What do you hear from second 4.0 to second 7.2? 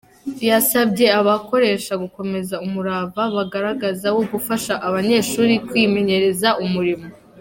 wo gufasha abanyeshuri kwimenyereza umurimo.